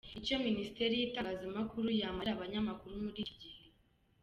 [0.19, 3.59] Icyo ministeri y’itangazamakuru yamarira abanyamakuru muri iki gihe